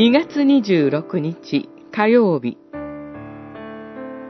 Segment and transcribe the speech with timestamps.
[0.00, 2.56] 2月26日火曜日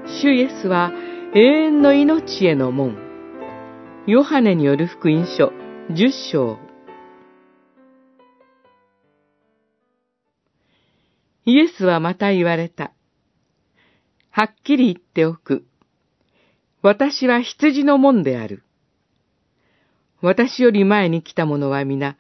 [0.05, 0.91] 主イエスは
[1.33, 2.99] 永遠の命への門
[4.09, 5.53] ヨハネによる福音書
[5.93, 6.59] 10章
[11.45, 12.93] イエスはまた言われた。
[14.31, 15.65] はっきり言っておく。
[16.83, 18.65] 私は羊の門である。
[20.21, 22.17] 私より前に来た者は皆、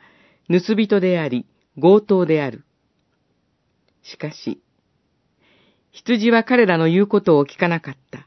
[0.48, 2.64] 盗人であり、強盗である。
[4.02, 4.60] しかし、
[5.92, 8.26] 羊は彼らの言うことを聞かなかった。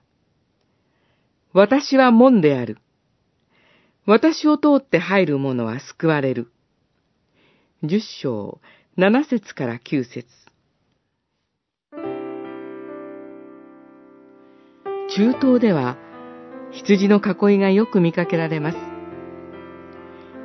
[1.53, 2.77] 私は門である。
[4.05, 6.51] 私を通って入る者は救われる。
[7.83, 8.59] 十章、
[8.97, 10.27] 七節から九節。
[15.15, 15.97] 中東では、
[16.71, 18.77] 羊の囲いがよく見かけられます。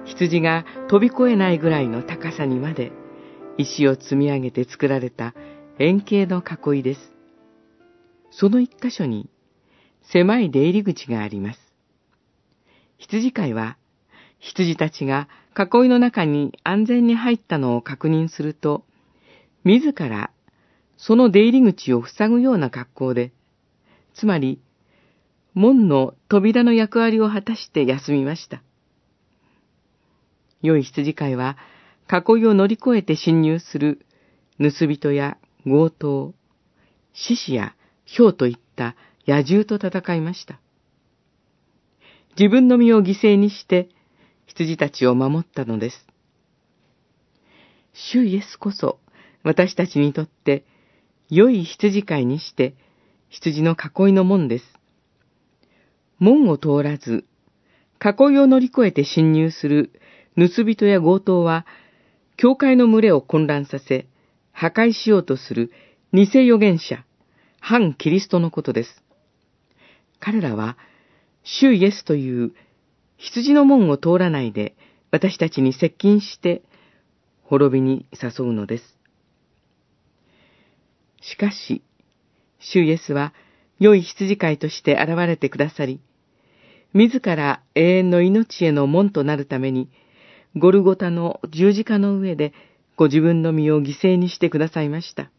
[0.05, 2.93] 羊が飛び越えないぐらいの高さにまで
[3.59, 5.35] 石を積み上げて作られた
[5.79, 7.01] 円形の囲いです。
[8.31, 9.29] その一箇所に
[10.03, 11.61] 狭い出入り口があります。
[12.97, 13.77] 羊飼いは
[14.39, 18.85] 羊たちが囲いの中に安全に入ったのを確認すると、
[19.65, 20.31] 自ら
[20.97, 23.33] その出入り口を塞ぐような格好で、
[24.15, 24.61] つまり、
[25.55, 28.63] 門の扉の役割を果たして休みました。
[30.61, 31.57] 良い羊飼いは、
[32.11, 34.07] 囲いを乗り越えて侵入する
[34.59, 36.35] 盗人や強盗、
[37.13, 37.75] 獅子や
[38.07, 40.59] 豹といった野獣と戦いました。
[42.39, 43.89] 自分の身を犠牲にして
[44.47, 46.07] 羊たちを守ったのです。
[47.93, 49.01] 主イエスこそ
[49.43, 50.65] 私たちにとって
[51.29, 52.75] 良い羊飼いにして
[53.29, 54.65] 羊の囲いの門です。
[56.19, 57.25] 門を通らず、
[58.03, 59.93] 囲いを乗り越えて侵入する
[60.37, 61.67] 盗人や強盗は
[62.39, 64.07] 教会の群れを混乱させ、
[64.53, 65.73] 破壊しようとする
[66.13, 67.05] 偽預言者、
[67.61, 69.03] 反キリストのことです。
[70.21, 70.79] 彼らは、
[71.43, 72.53] 主イエスという
[73.17, 74.77] 羊の門を通らないで
[75.11, 76.63] 私たちに接近して
[77.43, 78.85] 滅びに誘うのです。
[81.21, 81.83] しかし、
[82.61, 83.35] 主イエスは
[83.81, 86.01] 良い羊飼いとして現れてくださり、
[86.95, 89.91] 自ら永遠の命への門となるために、
[90.57, 92.53] ゴルゴタの十字架の上で
[92.97, 95.31] ご自分の身を犠牲にしてくださいました。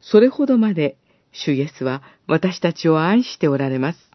[0.00, 0.96] それほどまで
[1.32, 4.11] 主イエスは私たちを愛しておられます。